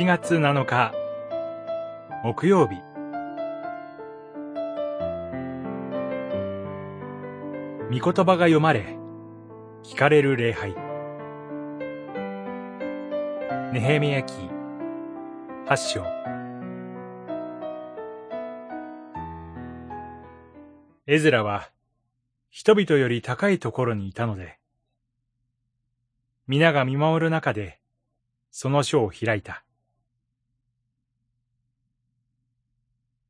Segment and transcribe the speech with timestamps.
[0.00, 0.94] 7月7日。
[2.24, 2.76] 木曜日。
[7.90, 8.96] 御言葉が読まれ
[9.84, 10.74] 聞かれる礼拝。
[13.74, 14.32] ネヘミヤ記
[15.66, 16.02] 八章。
[21.06, 21.68] エズラは
[22.48, 24.58] 人々より高いところにいたので
[26.46, 27.80] 皆が見守る中で
[28.50, 29.62] その書を開いた。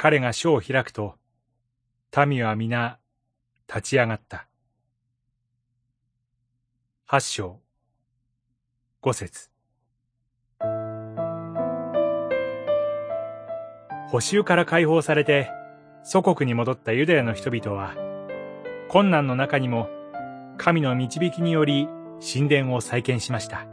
[0.00, 1.16] 彼が書を開くと、
[2.28, 3.00] 民は皆
[3.66, 4.46] 立ち上がった。
[7.04, 7.58] 八章、
[9.00, 9.50] 五節。
[14.08, 15.50] 補修から解放されて
[16.04, 17.96] 祖国に戻ったユダヤの人々は、
[18.88, 19.88] 困難の中にも
[20.58, 21.88] 神の導きにより
[22.20, 23.66] 神殿を再建しました。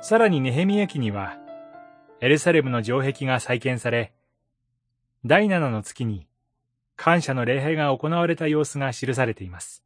[0.00, 1.39] さらにネヘミヤ記には、
[2.22, 4.12] エルサレムの城壁が再建され、
[5.24, 6.26] 第七の月に
[6.96, 9.82] 感謝の礼拝が行われた様子が記されています。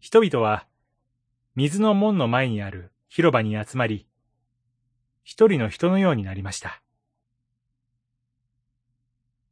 [0.00, 0.66] 人々は、
[1.54, 4.06] 水の門の前にある広場に集まり、
[5.24, 6.82] 一人の人のようになりました。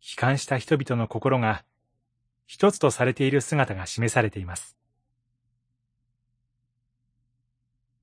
[0.02, 1.64] 悲観した人々の心が
[2.46, 4.76] 一つとされている姿が示されています。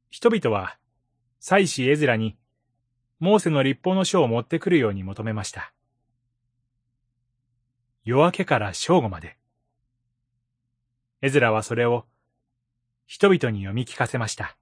[0.09, 0.77] 人々は、
[1.39, 2.35] 祭司エズラに、
[3.19, 5.73] モーセの立法の書を持ってくるように求めました。
[8.03, 9.37] 夜明けから正午まで。
[11.21, 12.05] エズラはそれを、
[13.07, 14.57] 人々に読み聞かせました。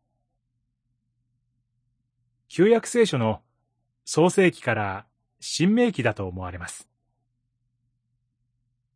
[2.47, 3.41] 旧約聖書の
[4.05, 5.05] 創世記から
[5.39, 6.87] 新明記だと思われます。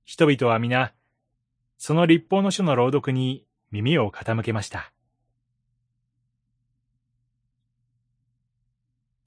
[0.05, 0.93] 人々は皆、
[1.77, 4.93] その立法の書の朗読に耳を傾けました。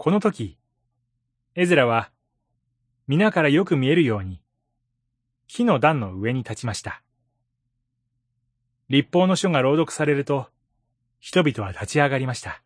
[0.02, 0.58] この時、
[1.54, 2.10] エズラは、
[3.06, 4.42] 皆からよく見えるように、
[5.46, 7.04] 木の段の上に立ちました。
[8.88, 10.48] 立法の書が朗読されると、
[11.20, 12.64] 人々は立ち上がりました。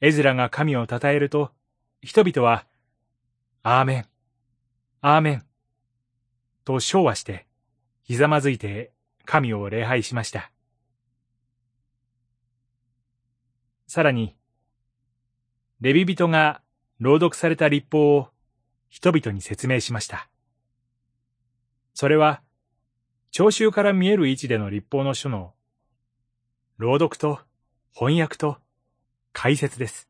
[0.00, 1.52] エズラが神を称えると、
[2.02, 2.66] 人々は、
[3.62, 4.06] アーメン、
[5.00, 5.46] アーメン、
[6.64, 7.46] と昭和して、
[8.02, 8.90] ひざまずいて
[9.24, 10.50] 神を礼拝しました。
[13.86, 14.37] さらに、
[15.80, 16.60] レビ人が
[16.98, 18.28] 朗読された立法を
[18.88, 20.28] 人々に説明しました。
[21.94, 22.42] それは、
[23.30, 25.54] 聴衆から見える位置での立法の書の
[26.78, 27.38] 朗読と
[27.92, 28.56] 翻訳と
[29.32, 30.08] 解説です。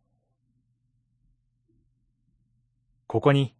[3.06, 3.54] ここに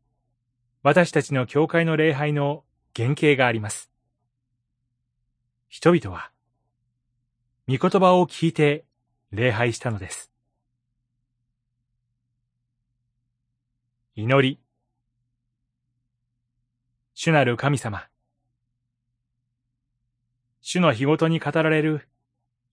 [0.83, 2.65] 私たちの教会の礼拝の
[2.97, 3.91] 原型があります。
[5.69, 6.31] 人々は、
[7.69, 8.87] 御言葉を聞いて
[9.31, 10.33] 礼拝したのです。
[14.21, 14.59] 祈り。
[17.15, 18.09] 主なる神様。
[20.61, 22.09] 主の日ごとに語られる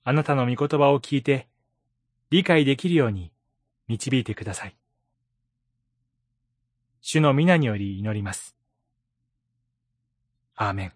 [0.03, 1.47] あなたの御言葉を聞いて
[2.31, 3.31] 理解できるように
[3.88, 4.75] 導いてください。
[7.01, 8.56] 主の皆により祈ります。
[10.56, 10.94] アーメン。